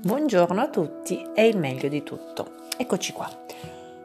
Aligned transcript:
Buongiorno 0.00 0.60
a 0.60 0.68
tutti 0.68 1.26
e 1.34 1.48
il 1.48 1.58
meglio 1.58 1.88
di 1.88 2.04
tutto. 2.04 2.52
Eccoci 2.76 3.12
qua. 3.12 3.28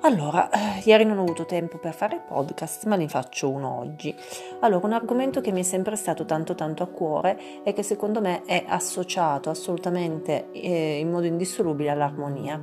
Allora, 0.02 0.50
eh, 0.50 0.82
ieri 0.86 1.06
non 1.06 1.20
ho 1.20 1.22
avuto 1.22 1.46
tempo 1.46 1.78
per 1.78 1.94
fare 1.94 2.20
podcast, 2.28 2.88
ma 2.88 2.96
ne 2.96 3.08
faccio 3.08 3.52
uno 3.52 3.78
oggi. 3.78 4.14
Allora, 4.62 4.88
un 4.88 4.94
argomento 4.94 5.40
che 5.40 5.52
mi 5.52 5.60
è 5.60 5.64
sempre 5.64 5.96
stato 5.96 6.26
tanto 6.26 6.56
tanto 6.56 6.82
a 6.82 6.88
cuore 6.88 7.38
e 7.64 7.74
che 7.74 7.84
secondo 7.84 8.22
me 8.22 8.42
è 8.42 8.64
associato 8.68 9.52
assolutamente 9.52 10.50
eh, 10.52 10.98
in 10.98 11.12
modo 11.12 11.28
indissolubile 11.28 11.92
all'armonia, 11.92 12.60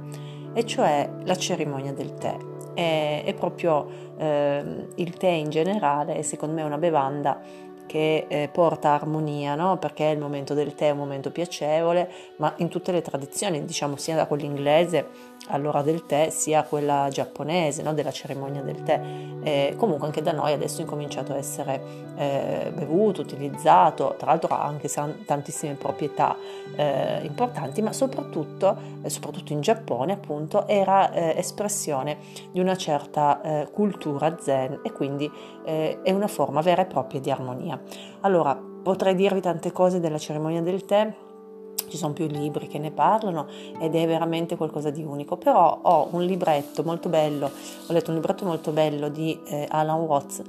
e 0.52 0.66
cioè 0.66 1.08
la 1.22 1.36
cerimonia 1.36 1.92
del 1.92 2.14
tè. 2.14 2.36
È, 2.74 3.34
proprio 3.38 4.14
eh, 4.16 4.88
il 4.96 5.14
tè 5.14 5.28
in 5.28 5.50
generale, 5.50 6.24
secondo 6.24 6.56
me 6.56 6.62
è 6.62 6.64
una 6.64 6.78
bevanda 6.78 7.40
che 7.90 8.26
eh, 8.28 8.48
porta 8.52 8.90
armonia, 8.90 9.56
no? 9.56 9.76
perché 9.78 10.04
il 10.04 10.18
momento 10.18 10.54
del 10.54 10.76
tè 10.76 10.86
è 10.86 10.90
un 10.90 10.98
momento 10.98 11.32
piacevole, 11.32 12.08
ma 12.36 12.54
in 12.58 12.68
tutte 12.68 12.92
le 12.92 13.02
tradizioni, 13.02 13.64
diciamo 13.64 13.96
sia 13.96 14.14
da 14.14 14.26
quella 14.26 14.44
inglese 14.44 15.29
all'ora 15.48 15.82
del 15.82 16.06
tè, 16.06 16.30
sia 16.30 16.62
quella 16.62 17.08
giapponese, 17.10 17.82
no? 17.82 17.92
della 17.94 18.12
cerimonia 18.12 18.62
del 18.62 18.82
tè. 18.82 19.00
Eh, 19.42 19.74
comunque 19.76 20.06
anche 20.06 20.22
da 20.22 20.32
noi 20.32 20.52
adesso 20.52 20.78
è 20.78 20.82
incominciato 20.82 21.32
a 21.32 21.36
essere 21.36 21.80
eh, 22.16 22.72
bevuto, 22.74 23.22
utilizzato, 23.22 24.14
tra 24.18 24.30
l'altro 24.30 24.54
ha 24.54 24.62
anche 24.64 24.88
tantissime 25.24 25.74
proprietà 25.74 26.36
eh, 26.76 27.20
importanti, 27.22 27.80
ma 27.82 27.92
soprattutto, 27.92 28.76
eh, 29.02 29.08
soprattutto 29.08 29.52
in 29.52 29.60
Giappone 29.60 30.12
appunto, 30.12 30.66
era 30.66 31.10
eh, 31.10 31.34
espressione 31.36 32.18
di 32.52 32.60
una 32.60 32.76
certa 32.76 33.68
cultura 33.72 34.36
zen 34.38 34.80
e 34.82 34.92
quindi 34.92 35.30
è 35.64 36.10
una 36.10 36.26
forma 36.26 36.60
vera 36.60 36.82
e 36.82 36.86
propria 36.86 37.20
di 37.20 37.30
armonia. 37.30 37.80
Allora, 38.20 38.54
potrei 38.82 39.14
dirvi 39.14 39.40
tante 39.40 39.72
cose 39.72 40.00
della 40.00 40.18
cerimonia 40.18 40.60
del 40.62 40.84
tè, 40.84 41.12
ci 41.90 41.98
sono 41.98 42.12
più 42.14 42.26
libri 42.26 42.68
che 42.68 42.78
ne 42.78 42.90
parlano 42.90 43.46
ed 43.78 43.94
è 43.94 44.06
veramente 44.06 44.56
qualcosa 44.56 44.90
di 44.90 45.02
unico, 45.02 45.36
però 45.36 45.80
ho 45.82 46.08
un 46.12 46.24
libretto 46.24 46.82
molto 46.82 47.08
bello, 47.08 47.46
ho 47.46 47.92
letto 47.92 48.10
un 48.10 48.16
libretto 48.16 48.44
molto 48.44 48.70
bello 48.70 49.08
di 49.08 49.38
eh, 49.46 49.66
Alan 49.68 50.00
Watts 50.00 50.42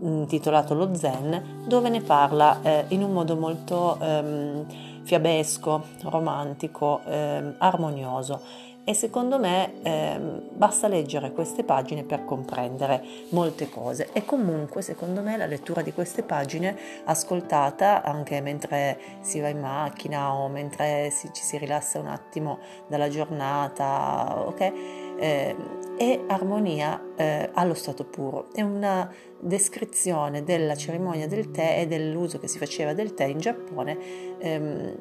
intitolato 0.00 0.74
Lo 0.74 0.94
Zen, 0.94 1.64
dove 1.66 1.88
ne 1.88 2.00
parla 2.00 2.60
eh, 2.62 2.84
in 2.88 3.02
un 3.02 3.12
modo 3.12 3.36
molto 3.36 3.98
ehm, 4.00 4.66
fiabesco, 5.02 5.82
romantico, 6.02 7.00
ehm, 7.06 7.54
armonioso 7.58 8.40
e 8.88 8.94
secondo 8.94 9.38
me 9.38 9.82
eh, 9.82 10.18
basta 10.18 10.88
leggere 10.88 11.32
queste 11.32 11.62
pagine 11.62 12.04
per 12.04 12.24
comprendere 12.24 13.02
molte 13.32 13.68
cose 13.68 14.08
e 14.14 14.24
comunque 14.24 14.80
secondo 14.80 15.20
me 15.20 15.36
la 15.36 15.44
lettura 15.44 15.82
di 15.82 15.92
queste 15.92 16.22
pagine 16.22 16.74
ascoltata 17.04 18.02
anche 18.02 18.40
mentre 18.40 18.98
si 19.20 19.40
va 19.40 19.48
in 19.48 19.60
macchina 19.60 20.32
o 20.32 20.48
mentre 20.48 21.10
si, 21.10 21.28
ci 21.34 21.42
si 21.42 21.58
rilassa 21.58 21.98
un 21.98 22.06
attimo 22.06 22.60
dalla 22.86 23.10
giornata, 23.10 24.46
ok? 24.46 24.72
Eh, 25.18 25.56
è 25.98 26.20
armonia 26.26 27.12
eh, 27.14 27.50
allo 27.52 27.74
stato 27.74 28.06
puro, 28.06 28.46
è 28.54 28.62
una 28.62 29.12
descrizione 29.38 30.44
della 30.44 30.76
cerimonia 30.76 31.28
del 31.28 31.50
tè 31.50 31.80
e 31.80 31.86
dell'uso 31.86 32.38
che 32.38 32.48
si 32.48 32.56
faceva 32.56 32.94
del 32.94 33.12
tè 33.12 33.24
in 33.24 33.38
Giappone 33.38 33.98
ehm, 34.38 34.96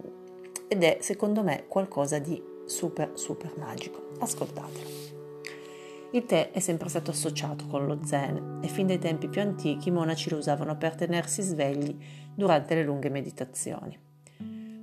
ed 0.68 0.84
è 0.84 0.98
secondo 1.00 1.42
me 1.42 1.64
qualcosa 1.70 2.20
di 2.20 2.56
super 2.68 3.12
super 3.16 3.54
magico. 3.58 4.10
Ascoltatelo. 4.20 5.08
Il 6.12 6.26
tè 6.26 6.52
è 6.52 6.60
sempre 6.60 6.88
stato 6.88 7.12
associato 7.12 7.66
con 7.68 7.86
lo 7.86 8.00
zen 8.04 8.60
e 8.62 8.68
fin 8.68 8.88
dai 8.88 8.98
tempi 8.98 9.28
più 9.28 9.42
antichi 9.42 9.90
i 9.90 9.92
monaci 9.92 10.30
lo 10.30 10.38
usavano 10.38 10.78
per 10.78 10.96
tenersi 10.96 11.42
svegli 11.42 11.98
durante 12.34 12.76
le 12.76 12.84
lunghe 12.84 13.10
meditazioni. 13.10 13.98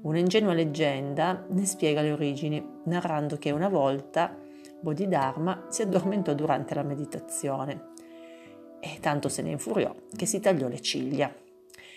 Una 0.02 0.18
ingenua 0.18 0.52
leggenda 0.52 1.46
ne 1.48 1.64
spiega 1.64 2.02
le 2.02 2.12
origini, 2.12 2.62
narrando 2.84 3.38
che 3.38 3.50
una 3.52 3.70
volta 3.70 4.36
Bodhidharma 4.80 5.66
si 5.70 5.80
addormentò 5.80 6.34
durante 6.34 6.74
la 6.74 6.82
meditazione 6.82 7.92
e 8.80 8.98
tanto 9.00 9.30
se 9.30 9.40
ne 9.40 9.52
infuriò 9.52 9.94
che 10.14 10.26
si 10.26 10.40
tagliò 10.40 10.68
le 10.68 10.80
ciglia. 10.80 11.34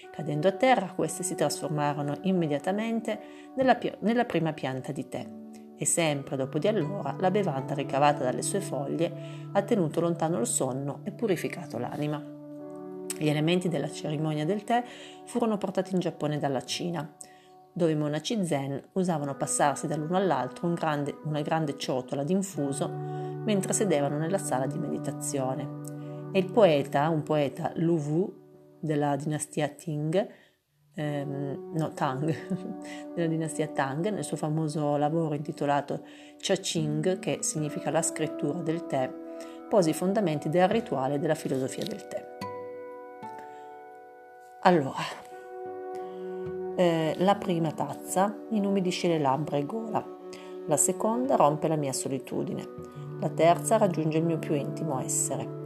Cadendo 0.10 0.48
a 0.48 0.54
terra, 0.54 0.94
queste 0.96 1.24
si 1.24 1.36
trasformarono 1.36 2.20
immediatamente 2.22 3.20
nella, 3.56 3.78
nella 4.00 4.24
prima 4.24 4.54
pianta 4.54 4.94
di 4.94 5.10
tè 5.10 5.46
e 5.78 5.86
sempre 5.86 6.36
dopo 6.36 6.58
di 6.58 6.68
allora 6.68 7.16
la 7.20 7.32
bevanda 7.32 7.74
ricavata 7.74 8.24
dalle 8.24 8.42
sue 8.42 8.62
foglie 8.62 9.12
ha 9.52 9.62
tenuto 9.62 10.02
lontano 10.02 10.40
il 10.40 10.48
sonno 10.48 11.02
e 11.04 11.12
purificato 11.12 11.78
l'anima. 11.78 12.22
Gli 13.18 13.30
elementi 13.30 13.70
della 13.70 13.90
cerimonia 13.90 14.46
del 14.46 14.64
tè 14.64 14.84
furono 15.26 15.58
portati 15.58 15.94
in 15.94 16.00
Giappone 16.00 16.38
dalla 16.38 16.64
Cina, 16.64 17.16
dove 17.72 17.92
i 17.92 17.96
monaci 17.96 18.46
zen 18.46 18.82
usavano 18.94 19.36
passarsi 19.36 19.88
dall'uno 19.88 20.18
all'altro 20.18 20.68
un 20.68 20.74
grande, 20.74 21.18
una 21.24 21.42
grande 21.42 21.78
ciotola 21.78 22.24
d'infuso 22.24 22.90
mentre 22.90 23.74
sedevano 23.74 24.18
nella 24.18 24.40
sala 24.40 24.66
di 24.66 24.78
meditazione. 24.78 25.86
E 26.32 26.40
il 26.40 26.52
poeta, 26.52 27.08
un 27.10 27.24
poeta 27.24 27.72
Lu 27.76 27.98
Wu 27.98 28.46
della 28.80 29.16
dinastia 29.16 29.68
Ting, 29.70 30.28
ehm, 30.98 31.72
no, 31.74 31.92
Tang, 31.94 32.26
della 33.14 33.28
dinastia 33.28 33.68
Tang, 33.68 34.10
nel 34.10 34.24
suo 34.24 34.36
famoso 34.36 34.98
lavoro 34.98 35.36
intitolato 35.36 36.02
Cha 36.38 36.56
Ching, 36.56 37.20
che 37.20 37.40
significa 37.42 37.92
la 37.92 38.02
scrittura 38.02 38.60
del 38.62 38.86
tè, 38.86 39.10
pose 39.70 39.92
i 39.92 39.94
fondamenti 39.94 40.50
del 40.50 40.68
rituale 40.68 41.20
della 41.20 41.36
filosofia 41.36 41.84
del 41.86 42.08
tè. 42.08 42.36
Allora, 44.62 45.26
eh, 46.76 47.14
la 47.18 47.36
prima 47.36 47.72
tazza 47.72 48.36
inumidisce 48.50 49.08
le 49.08 49.20
labbra 49.20 49.58
e 49.58 49.66
gola, 49.66 50.04
la 50.66 50.78
seconda 50.78 51.36
rompe 51.36 51.68
la 51.68 51.76
mia 51.76 51.94
solitudine, 51.94 52.68
la 53.20 53.30
terza 53.30 53.78
raggiunge 53.78 54.18
il 54.18 54.26
mio 54.26 54.38
più 54.38 54.54
intimo 54.56 55.00
essere, 55.00 55.66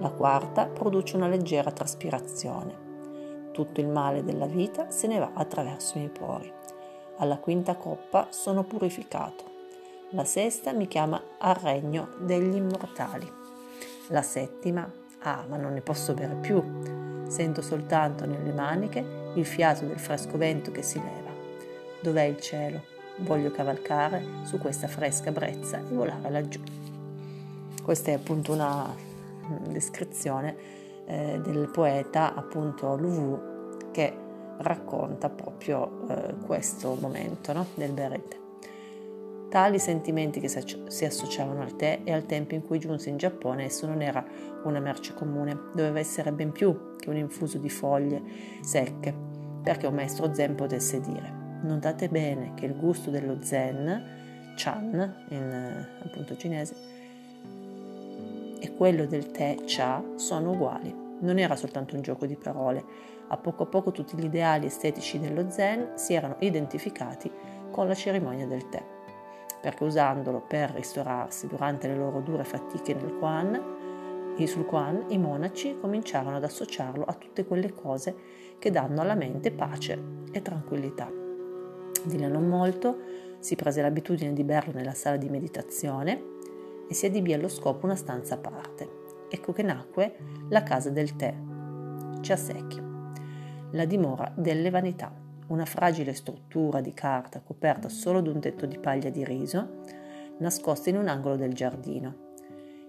la 0.00 0.10
quarta 0.10 0.66
produce 0.66 1.16
una 1.16 1.28
leggera 1.28 1.70
traspirazione, 1.70 2.83
tutto 3.54 3.80
il 3.80 3.86
male 3.86 4.24
della 4.24 4.46
vita 4.46 4.90
se 4.90 5.06
ne 5.06 5.20
va 5.20 5.30
attraverso 5.32 5.96
i 5.96 6.00
miei 6.00 6.10
pori. 6.10 6.52
Alla 7.18 7.38
quinta 7.38 7.76
coppa 7.76 8.26
sono 8.30 8.64
purificato. 8.64 9.52
La 10.10 10.24
sesta 10.24 10.72
mi 10.72 10.88
chiama 10.88 11.22
al 11.38 11.54
regno 11.54 12.08
degli 12.18 12.56
immortali. 12.56 13.30
La 14.08 14.22
settima, 14.22 14.90
ah, 15.20 15.44
ma 15.48 15.56
non 15.56 15.72
ne 15.72 15.80
posso 15.80 16.12
bere 16.12 16.34
più. 16.34 16.62
Sento 17.28 17.62
soltanto 17.62 18.26
nelle 18.26 18.52
maniche 18.52 19.30
il 19.34 19.46
fiato 19.46 19.84
del 19.84 20.00
fresco 20.00 20.36
vento 20.36 20.72
che 20.72 20.82
si 20.82 21.00
leva. 21.00 21.30
Dov'è 22.00 22.22
il 22.22 22.40
cielo? 22.40 22.82
Voglio 23.18 23.52
cavalcare 23.52 24.24
su 24.42 24.58
questa 24.58 24.88
fresca 24.88 25.30
brezza 25.30 25.78
e 25.78 25.94
volare 25.94 26.30
laggiù. 26.30 26.60
Questa 27.80 28.10
è 28.10 28.14
appunto 28.14 28.52
una 28.52 28.92
descrizione 29.68 30.82
eh, 31.06 31.40
del 31.42 31.68
poeta 31.70 32.34
appunto 32.34 32.96
Luvu 32.96 33.88
che 33.90 34.16
racconta 34.58 35.28
proprio 35.28 36.06
eh, 36.08 36.34
questo 36.44 36.96
momento 37.00 37.52
no? 37.52 37.66
del 37.74 37.92
berete. 37.92 38.42
Tali 39.48 39.78
sentimenti 39.78 40.40
che 40.40 40.48
si 40.48 41.04
associavano 41.04 41.62
al 41.62 41.76
tè 41.76 42.00
e 42.02 42.12
al 42.12 42.26
tempo 42.26 42.54
in 42.54 42.64
cui 42.64 42.80
giunse 42.80 43.08
in 43.10 43.18
Giappone 43.18 43.64
esso 43.64 43.86
non 43.86 44.02
era 44.02 44.24
una 44.64 44.80
merce 44.80 45.14
comune, 45.14 45.56
doveva 45.74 46.00
essere 46.00 46.32
ben 46.32 46.50
più 46.50 46.96
che 46.98 47.08
un 47.08 47.16
infuso 47.16 47.58
di 47.58 47.70
foglie 47.70 48.20
secche, 48.62 49.14
perché 49.62 49.86
un 49.86 49.94
maestro 49.94 50.34
zen 50.34 50.56
potesse 50.56 51.00
dire 51.00 51.42
notate 51.64 52.08
bene 52.08 52.52
che 52.54 52.66
il 52.66 52.76
gusto 52.76 53.10
dello 53.10 53.38
zen, 53.42 54.54
chan 54.56 55.24
in 55.30 55.86
appunto 56.04 56.36
cinese, 56.36 56.74
e 58.64 58.74
quello 58.74 59.04
del 59.04 59.30
tè 59.30 59.56
cha 59.66 60.02
sono 60.16 60.52
uguali. 60.52 61.02
Non 61.20 61.38
era 61.38 61.54
soltanto 61.54 61.96
un 61.96 62.00
gioco 62.00 62.24
di 62.24 62.34
parole, 62.34 62.82
a 63.28 63.36
poco 63.36 63.64
a 63.64 63.66
poco 63.66 63.92
tutti 63.92 64.16
gli 64.16 64.24
ideali 64.24 64.66
estetici 64.66 65.20
dello 65.20 65.50
zen 65.50 65.92
si 65.96 66.14
erano 66.14 66.36
identificati 66.38 67.30
con 67.70 67.86
la 67.86 67.94
cerimonia 67.94 68.46
del 68.46 68.70
tè, 68.70 68.82
perché 69.60 69.84
usandolo 69.84 70.40
per 70.40 70.70
ristorarsi 70.70 71.46
durante 71.46 71.88
le 71.88 71.96
loro 71.96 72.20
dure 72.20 72.44
fatiche 72.44 72.94
nel 72.94 73.18
Quan, 73.18 73.72
sul 74.46 74.64
Quan 74.64 75.04
i 75.08 75.18
monaci 75.18 75.76
cominciarono 75.78 76.36
ad 76.36 76.44
associarlo 76.44 77.04
a 77.04 77.12
tutte 77.12 77.44
quelle 77.44 77.72
cose 77.74 78.16
che 78.58 78.70
danno 78.70 79.02
alla 79.02 79.14
mente 79.14 79.52
pace 79.52 80.02
e 80.32 80.40
tranquillità. 80.40 81.10
Di 82.02 82.18
là 82.18 82.28
non 82.28 82.48
molto 82.48 82.98
si 83.40 83.56
prese 83.56 83.82
l'abitudine 83.82 84.32
di 84.32 84.42
berlo 84.42 84.72
nella 84.72 84.94
sala 84.94 85.16
di 85.16 85.28
meditazione 85.28 86.32
e 86.88 86.94
si 86.94 87.06
adibì 87.06 87.32
allo 87.32 87.48
scopo 87.48 87.86
una 87.86 87.94
stanza 87.96 88.34
a 88.34 88.38
parte. 88.38 89.02
Ecco 89.28 89.52
che 89.52 89.62
nacque 89.62 90.16
la 90.48 90.62
casa 90.62 90.90
del 90.90 91.16
tè, 91.16 91.34
Chaseki, 92.20 92.82
la 93.72 93.84
dimora 93.84 94.32
delle 94.34 94.70
vanità, 94.70 95.12
una 95.48 95.64
fragile 95.64 96.14
struttura 96.14 96.80
di 96.80 96.94
carta 96.94 97.40
coperta 97.40 97.88
solo 97.88 98.20
da 98.20 98.30
un 98.30 98.40
tetto 98.40 98.66
di 98.66 98.78
paglia 98.78 99.10
di 99.10 99.24
riso, 99.24 99.82
nascosta 100.38 100.90
in 100.90 100.96
un 100.96 101.08
angolo 101.08 101.36
del 101.36 101.52
giardino. 101.52 102.32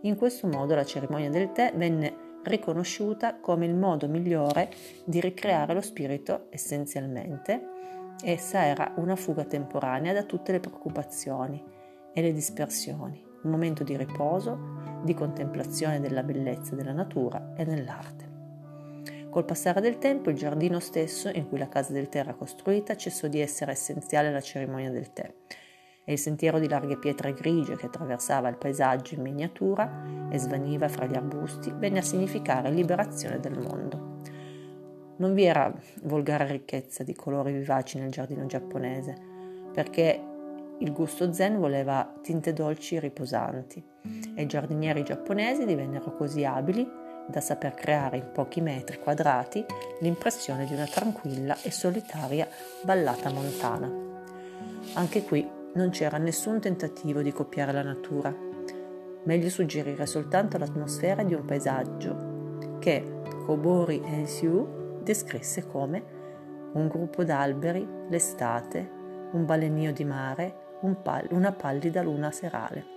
In 0.01 0.15
questo 0.15 0.47
modo 0.47 0.75
la 0.75 0.86
cerimonia 0.86 1.30
del 1.30 1.51
tè 1.51 1.74
venne 1.75 2.24
riconosciuta 2.44 3.39
come 3.39 3.65
il 3.65 3.74
modo 3.74 4.07
migliore 4.07 4.69
di 5.03 5.19
ricreare 5.19 5.74
lo 5.74 5.81
spirito 5.81 6.45
essenzialmente 6.50 7.74
Essa 8.24 8.65
era 8.65 8.94
una 8.95 9.15
fuga 9.15 9.44
temporanea 9.44 10.13
da 10.13 10.24
tutte 10.24 10.51
le 10.51 10.59
preoccupazioni 10.59 11.62
e 12.13 12.21
le 12.21 12.31
dispersioni, 12.31 13.21
un 13.45 13.51
momento 13.51 13.83
di 13.83 13.95
riposo, 13.95 14.74
di 15.03 15.13
contemplazione 15.13 16.00
della 16.00 16.24
bellezza 16.24 16.75
della 16.75 16.92
natura 16.92 17.53
e 17.56 17.63
dell'arte. 17.63 18.33
Col 19.30 19.45
passare 19.45 19.81
del 19.81 19.97
tempo 19.97 20.30
il 20.30 20.38
giardino 20.38 20.80
stesso 20.80 21.30
in 21.30 21.47
cui 21.47 21.57
la 21.57 21.69
casa 21.69 21.94
del 21.94 22.09
tè 22.09 22.19
era 22.19 22.33
costruita 22.33 22.95
cessò 22.95 23.27
di 23.27 23.39
essere 23.39 23.71
essenziale 23.71 24.30
alla 24.30 24.42
cerimonia 24.42 24.89
del 24.89 25.12
tè 25.12 25.33
e 26.06 26.13
il 26.13 26.19
sentiero 26.19 26.59
di 26.59 26.69
larghe 26.69 26.97
pietre 26.97 27.33
grigie 27.33 27.75
che 27.75 27.88
attraversava 27.88 28.47
il 28.47 28.57
paesaggio 28.57 29.15
in 29.15 29.21
miniatura 29.21 30.27
e 30.30 30.38
svaniva 30.38 30.88
fra 30.88 31.06
gli 31.06 31.15
arbusti 31.15 31.74
venne 31.75 32.00
a 32.00 32.03
significare 32.03 32.69
liberazione 32.69 33.39
del 33.39 33.59
mondo. 33.59 34.13
Non 35.18 35.33
vi 35.33 35.45
era 35.45 35.74
volgare 36.03 36.45
ricchezza 36.47 37.03
di 37.03 37.13
colori 37.13 37.53
vivaci 37.53 37.97
nel 37.97 38.12
giardino 38.12 38.45
giapponese, 38.45 39.15
perché 39.74 40.34
il 40.80 40.92
gusto 40.92 41.31
zen 41.31 41.57
voleva 41.57 42.13
tinte 42.22 42.51
dolci 42.51 42.95
e 42.95 43.00
riposanti 43.00 43.83
e 44.36 44.42
i 44.42 44.45
giardinieri 44.45 45.04
giapponesi 45.04 45.66
divennero 45.66 46.13
così 46.16 46.44
abili 46.44 46.86
da 47.27 47.39
saper 47.39 47.74
creare 47.74 48.18
in 48.18 48.31
pochi 48.33 48.62
metri 48.62 49.00
quadrati 49.00 49.66
l'impressione 50.00 50.66
di 50.66 50.74
una 50.74 50.86
tranquilla 50.86 51.57
e 51.62 51.72
solitaria 51.72 52.48
ballata 52.83 53.31
montana. 53.31 53.92
Anche 54.94 55.24
qui 55.24 55.48
non 55.74 55.89
c'era 55.89 56.18
nessun 56.18 56.60
tentativo 56.60 57.21
di 57.21 57.31
copiare 57.31 57.71
la 57.71 57.81
natura. 57.81 58.33
Meglio 59.24 59.50
suggerire 59.50 60.06
soltanto 60.06 60.57
l'atmosfera 60.57 61.24
di 61.24 61.33
un 61.33 61.45
paesaggio 61.45 62.78
che 62.80 63.21
Kobori 63.45 64.01
Ensiu 64.04 65.00
descrisse 65.01 65.66
come 65.68 66.13
un 66.74 66.88
gruppo 66.88 67.24
d'alberi, 67.24 67.88
l'estate, 68.10 68.92
un 69.31 69.45
balenio 69.45 69.92
di 69.94 70.04
mare, 70.04 70.64
un 70.85 71.01
pal- 71.01 71.27
una 71.31 71.51
pallida 71.51 72.01
luna 72.01 72.31
serale. 72.31 72.93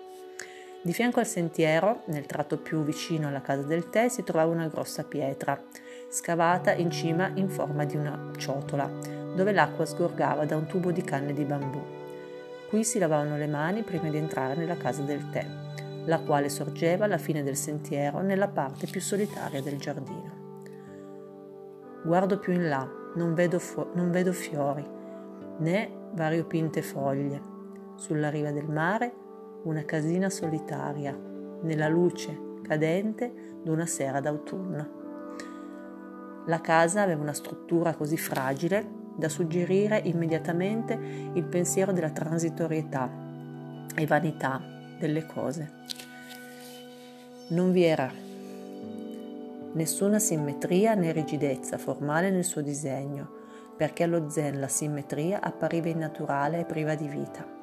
Di 0.83 0.93
fianco 0.93 1.19
al 1.19 1.27
sentiero, 1.27 2.03
nel 2.07 2.27
tratto 2.27 2.59
più 2.59 2.85
vicino 2.85 3.29
alla 3.29 3.41
casa 3.41 3.63
del 3.63 3.89
tè, 3.89 4.09
si 4.09 4.23
trovava 4.23 4.53
una 4.53 4.69
grossa 4.69 5.03
pietra, 5.03 5.61
scavata 6.09 6.73
in 6.73 6.91
cima 6.91 7.31
in 7.35 7.49
forma 7.49 7.85
di 7.85 7.97
una 7.97 8.31
ciotola, 8.37 8.89
dove 9.35 9.53
l'acqua 9.53 9.85
sgorgava 9.85 10.45
da 10.45 10.57
un 10.57 10.67
tubo 10.67 10.93
di 10.93 11.03
canne 11.03 11.33
di 11.33 11.45
bambù. 11.45 11.81
Qui 12.69 12.85
si 12.85 12.99
lavavano 12.99 13.37
le 13.37 13.47
mani 13.47 13.83
prima 13.83 14.09
di 14.09 14.19
entrare 14.19 14.55
nella 14.55 14.77
casa 14.77 15.03
del 15.03 15.31
tè, 15.31 15.47
la 16.05 16.21
quale 16.21 16.49
sorgeva 16.49 17.07
alla 17.07 17.19
fine 17.19 17.43
del 17.43 17.57
sentiero 17.57 18.21
nella 18.21 18.49
parte 18.49 18.87
più 18.87 19.01
solitaria 19.01 19.63
del 19.63 19.79
giardino. 19.79 20.47
Guardo 22.05 22.39
più 22.39 22.53
in 22.53 22.69
là, 22.69 22.89
non 23.17 23.35
vedo, 23.35 23.59
fu- 23.59 23.89
non 23.95 24.11
vedo 24.11 24.33
fiori, 24.33 24.87
né 25.59 25.91
variopinte 26.13 26.83
foglie. 26.83 27.57
Sulla 27.99 28.31
riva 28.31 28.53
del 28.53 28.69
mare 28.69 29.13
una 29.65 29.85
casina 29.85 30.31
solitaria, 30.31 31.19
nella 31.63 31.89
luce 31.89 32.61
cadente 32.63 33.59
d'una 33.65 33.87
sera 33.87 34.21
d'autunno. 34.21 34.97
La 36.47 36.61
casa 36.61 37.03
aveva 37.03 37.23
una 37.23 37.33
struttura 37.33 37.97
così 37.97 38.17
fragile 38.17 38.89
da 39.17 39.29
suggerire 39.29 40.01
immediatamente 40.05 40.93
il 41.33 41.45
pensiero 41.45 41.91
della 41.91 42.11
transitorietà 42.11 43.11
e 43.97 44.07
vanità 44.07 44.63
delle 44.97 45.27
cose. 45.27 45.73
Non 47.49 47.73
vi 47.73 47.83
era 47.83 48.09
nessuna 49.73 50.21
simmetria 50.21 50.95
né 50.95 51.11
rigidezza 51.11 51.77
formale 51.79 52.31
nel 52.31 52.45
suo 52.45 52.61
disegno, 52.61 53.29
perché 53.77 54.05
allo 54.05 54.31
zen 54.31 54.61
la 54.61 54.69
simmetria 54.69 55.41
appariva 55.41 55.89
innaturale 55.89 56.61
e 56.61 56.65
priva 56.65 56.95
di 56.95 57.09
vita, 57.09 57.58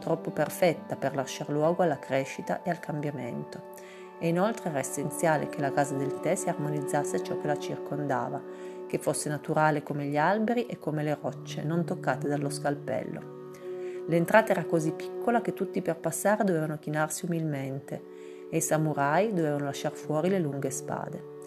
troppo 0.00 0.30
perfetta 0.30 0.96
per 0.96 1.14
lasciare 1.14 1.52
luogo 1.52 1.84
alla 1.84 2.00
crescita 2.00 2.64
e 2.64 2.70
al 2.70 2.80
cambiamento. 2.80 3.68
E 4.18 4.26
inoltre 4.26 4.70
era 4.70 4.80
essenziale 4.80 5.48
che 5.48 5.60
la 5.60 5.72
casa 5.72 5.94
del 5.94 6.18
tè 6.18 6.34
si 6.34 6.48
armonizzasse 6.48 7.16
a 7.16 7.22
ciò 7.22 7.38
che 7.38 7.46
la 7.46 7.58
circondava, 7.58 8.42
che 8.88 8.98
fosse 8.98 9.28
naturale 9.28 9.84
come 9.84 10.06
gli 10.06 10.16
alberi 10.16 10.66
e 10.66 10.78
come 10.78 11.04
le 11.04 11.16
rocce, 11.20 11.62
non 11.62 11.84
toccate 11.84 12.26
dallo 12.26 12.50
scalpello. 12.50 13.38
L'entrata 14.08 14.50
era 14.50 14.64
così 14.64 14.90
piccola 14.90 15.40
che 15.40 15.52
tutti 15.52 15.80
per 15.80 15.96
passare 15.96 16.42
dovevano 16.42 16.78
chinarsi 16.78 17.26
umilmente 17.26 18.02
e 18.50 18.56
i 18.56 18.60
samurai 18.60 19.32
dovevano 19.32 19.66
lasciare 19.66 19.94
fuori 19.94 20.28
le 20.28 20.40
lunghe 20.40 20.70
spade. 20.70 21.38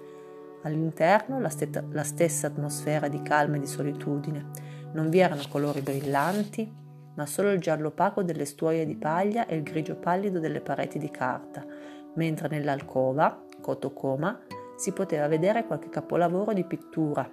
All'interno 0.61 1.41
la 1.41 2.03
stessa 2.03 2.47
atmosfera 2.47 3.09
di 3.09 3.21
calma 3.21 3.57
e 3.57 3.59
di 3.59 3.67
solitudine. 3.67 4.49
Non 4.93 5.09
vi 5.09 5.19
erano 5.19 5.41
colori 5.49 5.81
brillanti, 5.81 6.71
ma 7.15 7.25
solo 7.25 7.51
il 7.51 7.59
giallo 7.59 7.89
opaco 7.89 8.23
delle 8.23 8.45
stuoie 8.45 8.85
di 8.85 8.95
paglia 8.95 9.45
e 9.45 9.55
il 9.55 9.63
grigio 9.63 9.95
pallido 9.95 10.39
delle 10.39 10.61
pareti 10.61 10.97
di 10.97 11.09
carta, 11.09 11.65
mentre 12.15 12.47
nell'alcova, 12.47 13.43
Kotokoma, 13.61 14.39
si 14.75 14.91
poteva 14.91 15.27
vedere 15.27 15.65
qualche 15.65 15.89
capolavoro 15.89 16.53
di 16.53 16.63
pittura, 16.63 17.29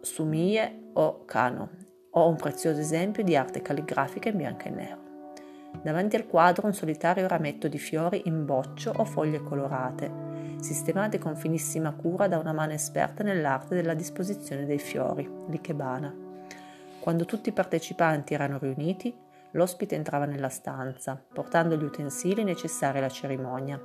Sumie 0.00 0.90
o 0.94 1.24
Kano, 1.26 1.68
o 2.10 2.28
un 2.28 2.36
prezioso 2.36 2.80
esempio 2.80 3.22
di 3.22 3.36
arte 3.36 3.60
calligrafica 3.60 4.30
in 4.30 4.36
bianco 4.36 4.66
e 4.66 4.70
nero. 4.70 4.98
Davanti 5.82 6.16
al 6.16 6.26
quadro 6.26 6.66
un 6.66 6.74
solitario 6.74 7.28
rametto 7.28 7.68
di 7.68 7.78
fiori 7.78 8.22
in 8.24 8.44
boccio 8.44 8.92
o 8.96 9.04
foglie 9.04 9.40
colorate, 9.40 10.10
sistemate 10.60 11.18
con 11.18 11.36
finissima 11.36 11.92
cura 11.92 12.26
da 12.26 12.38
una 12.38 12.52
mano 12.52 12.72
esperta 12.72 13.22
nell'arte 13.22 13.74
della 13.74 13.94
disposizione 13.94 14.66
dei 14.66 14.78
fiori, 14.78 15.30
l'ikebana. 15.48 16.19
Quando 17.00 17.24
tutti 17.24 17.48
i 17.48 17.52
partecipanti 17.52 18.34
erano 18.34 18.58
riuniti, 18.58 19.16
l'ospite 19.52 19.94
entrava 19.94 20.26
nella 20.26 20.50
stanza, 20.50 21.18
portando 21.32 21.74
gli 21.74 21.82
utensili 21.82 22.44
necessari 22.44 22.98
alla 22.98 23.08
cerimonia. 23.08 23.80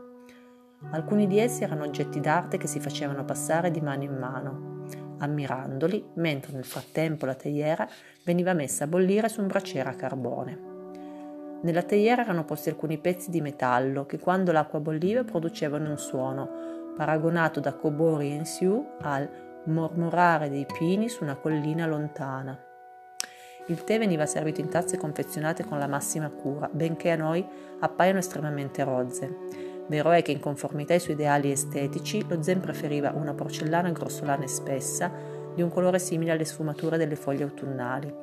Alcuni 0.92 1.26
di 1.26 1.40
essi 1.40 1.64
erano 1.64 1.86
oggetti 1.86 2.20
d'arte 2.20 2.58
che 2.58 2.68
si 2.68 2.82
facevano 2.82 3.24
passare 3.24 3.72
di 3.72 3.80
mano 3.80 4.04
in 4.04 4.18
mano, 4.18 4.84
ammirandoli, 5.20 6.12
mentre 6.16 6.52
nel 6.52 6.66
frattempo 6.66 7.26
la 7.26 7.36
teiera 7.36 7.88
veniva 8.26 8.54
messa 8.54 8.84
a 8.84 8.88
bollire 8.88 9.30
su 9.30 9.40
un 9.40 9.48
braciere 9.48 9.90
a 9.90 9.96
carbone. 9.96 10.74
Nella 11.62 11.84
teiera 11.84 12.22
erano 12.22 12.44
posti 12.44 12.68
alcuni 12.68 12.98
pezzi 12.98 13.32
di 13.32 13.40
metallo 13.40 14.06
che 14.06 14.20
quando 14.20 14.52
l'acqua 14.52 14.80
bolliva 14.82 15.24
producevano 15.24 15.90
un 15.90 15.98
suono, 15.98 16.50
paragonato 16.96 17.62
da 17.62 17.74
Kobori 17.74 18.32
Ensiu 18.32 18.86
al 19.00 19.28
mormorare 19.66 20.50
dei 20.50 20.66
pini 20.66 21.08
su 21.08 21.24
una 21.24 21.36
collina 21.36 21.88
lontana. 21.88 22.65
Il 23.68 23.84
tè 23.84 23.98
veniva 23.98 24.28
servito 24.28 24.62
in 24.62 24.70
tazze 24.70 24.96
confezionate 24.98 25.66
con 25.66 25.80
la 25.80 25.88
massima 25.88 26.30
cura, 26.30 26.70
benché 26.72 27.10
a 27.10 27.16
noi 27.16 27.44
appaiano 27.80 28.20
estremamente 28.20 28.84
rozze. 28.84 29.74
Vero 29.88 30.12
è 30.12 30.22
che 30.22 30.32
in 30.32 30.40
conformità 30.40 30.94
ai 30.94 31.00
suoi 31.00 31.16
ideali 31.16 31.50
estetici, 31.50 32.24
lo 32.28 32.44
zen 32.44 32.60
preferiva 32.60 33.12
una 33.16 33.34
porcellana 33.34 33.90
grossolana 33.90 34.44
e 34.44 34.48
spessa, 34.48 35.12
di 35.56 35.64
un 35.64 35.70
colore 35.70 35.98
simile 35.98 36.32
alle 36.32 36.46
sfumature 36.46 36.98
delle 36.98 37.16
foglie 37.16 37.44
autunnali, 37.44 38.14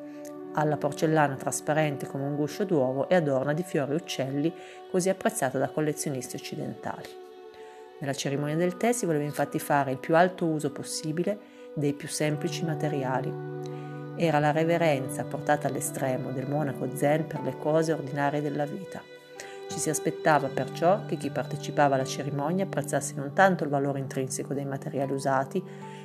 alla 0.55 0.77
porcellana 0.77 1.35
trasparente 1.35 2.07
come 2.07 2.25
un 2.25 2.37
guscio 2.37 2.65
d'uovo 2.65 3.09
e 3.09 3.17
adorna 3.17 3.53
di 3.53 3.65
fiori 3.65 3.93
e 3.93 3.97
uccelli, 3.97 4.53
così 4.91 5.09
apprezzata 5.09 5.59
da 5.59 5.71
collezionisti 5.71 6.37
occidentali. 6.37 7.09
Nella 7.99 8.13
cerimonia 8.13 8.57
del 8.57 8.77
tè 8.77 8.93
si 8.93 9.07
voleva 9.07 9.25
infatti 9.25 9.59
fare 9.59 9.91
il 9.91 9.99
più 9.99 10.15
alto 10.15 10.47
uso 10.47 10.71
possibile 10.71 11.39
dei 11.75 11.95
più 11.95 12.07
semplici 12.07 12.65
materiali. 12.65 14.02
Era 14.17 14.39
la 14.39 14.53
reverenza 14.53 15.25
portata 15.25 15.69
all'estremo 15.69 16.31
del 16.31 16.49
monaco 16.49 16.89
zen 16.95 17.27
per 17.27 17.43
le 17.43 17.57
cose 17.59 17.93
ordinarie 17.93 18.43
della 18.43 18.65
vita. 18.65 19.03
Ci 19.69 19.79
si 19.79 19.89
aspettava 19.89 20.49
perciò 20.49 21.07
che 21.07 21.17
chi 21.17 21.31
partecipava 21.31 21.95
alla 21.95 22.05
cerimonia 22.05 22.65
apprezzasse 22.65 23.15
non 23.17 23.33
tanto 23.33 23.65
il 23.65 23.71
valore 23.71 24.01
intrinseco 24.01 24.53
dei 24.53 24.67
materiali 24.67 25.13
usati, 25.13 25.63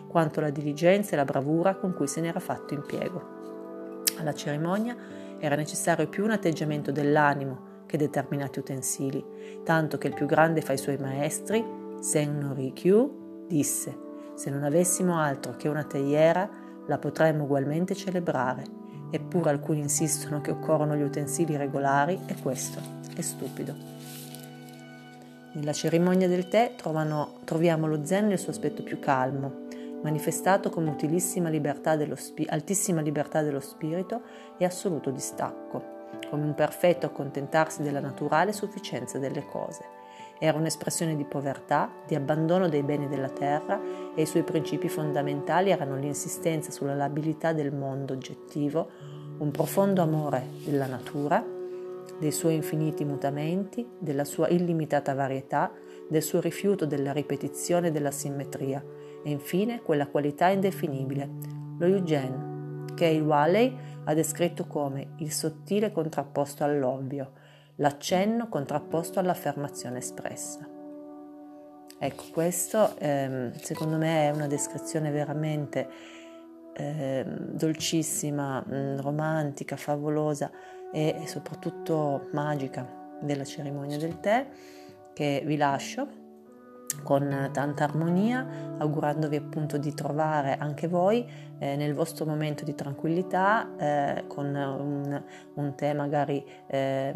quanto 0.07 0.39
la 0.39 0.49
diligenza 0.49 1.13
e 1.13 1.15
la 1.17 1.25
bravura 1.25 1.75
con 1.75 1.93
cui 1.93 2.07
se 2.07 2.21
n'era 2.21 2.39
fatto 2.39 2.73
impiego. 2.73 4.03
Alla 4.19 4.33
cerimonia 4.33 4.95
era 5.37 5.55
necessario 5.55 6.07
più 6.07 6.23
un 6.23 6.31
atteggiamento 6.31 6.91
dell'animo 6.91 7.75
che 7.85 7.97
determinati 7.97 8.59
utensili, 8.59 9.23
tanto 9.63 9.97
che 9.97 10.07
il 10.07 10.13
più 10.13 10.25
grande 10.25 10.61
fra 10.61 10.73
i 10.73 10.77
suoi 10.77 10.97
maestri, 10.97 11.63
Sen 11.99 12.37
no 12.37 12.53
Rikyu, 12.53 13.45
disse: 13.47 13.97
Se 14.35 14.49
non 14.49 14.63
avessimo 14.63 15.19
altro 15.19 15.55
che 15.55 15.67
una 15.67 15.83
teiera, 15.83 16.49
la 16.87 16.97
potremmo 16.97 17.43
ugualmente 17.43 17.95
celebrare. 17.95 18.63
Eppure 19.09 19.51
alcuni 19.51 19.79
insistono 19.79 20.41
che 20.41 20.51
occorrono 20.51 20.95
gli 20.95 21.01
utensili 21.01 21.55
regolari 21.55 22.19
e 22.25 22.35
questo 22.41 22.81
e 23.15 23.21
stupido. 23.21 23.75
Nella 25.53 25.73
cerimonia 25.73 26.27
del 26.27 26.49
tè 26.49 26.73
trovano, 26.75 27.39
troviamo 27.45 27.87
lo 27.87 28.05
zen 28.05 28.27
nel 28.27 28.37
suo 28.37 28.51
aspetto 28.51 28.83
più 28.83 28.99
calmo, 28.99 29.65
manifestato 30.03 30.69
come 30.69 30.89
libertà 31.49 31.95
spi- 32.15 32.45
altissima 32.47 33.01
libertà 33.01 33.41
dello 33.41 33.59
spirito 33.59 34.21
e 34.57 34.65
assoluto 34.65 35.09
distacco, 35.09 35.95
come 36.29 36.43
un 36.43 36.53
perfetto 36.53 37.07
accontentarsi 37.07 37.81
della 37.81 37.99
naturale 37.99 38.51
sufficienza 38.53 39.17
delle 39.17 39.45
cose. 39.45 39.96
Era 40.39 40.57
un'espressione 40.57 41.15
di 41.15 41.23
povertà, 41.23 41.89
di 42.05 42.15
abbandono 42.15 42.69
dei 42.69 42.83
beni 42.83 43.07
della 43.07 43.29
terra 43.29 43.79
e 44.15 44.21
i 44.21 44.25
suoi 44.25 44.43
principi 44.43 44.87
fondamentali 44.87 45.71
erano 45.71 45.95
l'insistenza 45.97 46.71
sulla 46.71 46.93
labilità 46.93 47.53
del 47.53 47.73
mondo 47.73 48.13
oggettivo, 48.13 48.89
un 49.39 49.51
profondo 49.51 50.01
amore 50.01 50.45
della 50.63 50.87
natura, 50.87 51.43
dei 52.19 52.31
suoi 52.31 52.55
infiniti 52.55 53.05
mutamenti, 53.05 53.87
della 53.99 54.25
sua 54.25 54.47
illimitata 54.49 55.13
varietà, 55.13 55.71
del 56.07 56.23
suo 56.23 56.39
rifiuto 56.39 56.85
della 56.85 57.11
ripetizione 57.11 57.87
e 57.87 57.91
della 57.91 58.11
simmetria, 58.11 58.83
e 59.23 59.29
infine 59.29 59.81
quella 59.81 60.07
qualità 60.07 60.49
indefinibile, 60.49 61.29
lo 61.77 61.85
Eugene, 61.85 62.85
che 62.95 63.05
il 63.07 63.21
Waley 63.21 63.75
ha 64.05 64.13
descritto 64.13 64.65
come 64.65 65.13
il 65.17 65.31
sottile 65.31 65.91
contrapposto 65.91 66.63
all'ovvio, 66.63 67.31
l'accenno 67.77 68.47
contrapposto 68.47 69.19
all'affermazione 69.19 69.97
espressa. 69.99 70.67
Ecco, 71.99 72.23
questo 72.31 72.95
ehm, 72.99 73.53
secondo 73.53 73.97
me 73.97 74.27
è 74.27 74.31
una 74.31 74.47
descrizione 74.47 75.09
veramente 75.09 75.89
ehm, 76.73 77.53
dolcissima, 77.53 78.63
mh, 78.65 78.75
mm, 78.75 78.99
romantica, 78.99 79.75
favolosa 79.75 80.51
e, 80.91 81.15
e 81.21 81.27
soprattutto 81.27 82.29
magica 82.33 83.15
della 83.19 83.45
cerimonia 83.45 83.97
del 83.97 84.19
tè 84.19 84.47
che 85.13 85.41
vi 85.43 85.57
lascio 85.57 86.25
con 87.03 87.49
tanta 87.51 87.83
armonia, 87.83 88.75
augurandovi 88.77 89.35
appunto 89.35 89.77
di 89.77 89.93
trovare 89.93 90.57
anche 90.57 90.87
voi 90.87 91.25
eh, 91.59 91.75
nel 91.75 91.93
vostro 91.93 92.25
momento 92.25 92.63
di 92.63 92.75
tranquillità 92.75 93.75
eh, 93.77 94.23
con 94.27 94.53
un, 94.53 95.23
un, 95.53 95.75
tè 95.75 95.93
magari 95.93 96.45
eh, 96.67 97.13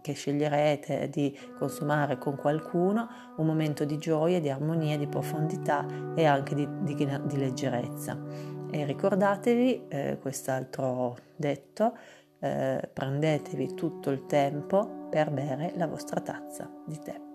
che 0.00 0.12
sceglierete 0.12 1.08
di 1.10 1.36
consumare 1.58 2.18
con 2.18 2.36
qualcuno, 2.36 3.08
un 3.36 3.46
momento 3.46 3.84
di 3.84 3.98
gioia, 3.98 4.40
di 4.40 4.48
armonia, 4.48 4.96
di 4.96 5.06
profondità 5.06 5.86
e 6.14 6.24
anche 6.24 6.54
di, 6.54 6.66
di, 6.80 6.94
di 6.94 7.36
leggerezza. 7.36 8.18
E 8.70 8.84
ricordatevi 8.84 9.88
eh, 9.88 10.18
quest'altro 10.20 11.16
detto, 11.36 11.96
eh, 12.40 12.88
prendetevi 12.92 13.74
tutto 13.74 14.10
il 14.10 14.26
tempo 14.26 15.06
per 15.10 15.30
bere 15.30 15.72
la 15.76 15.86
vostra 15.86 16.20
tazza 16.20 16.70
di 16.86 16.98
tè. 16.98 17.27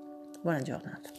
Buona 0.43 0.62
giornata. 0.62 1.09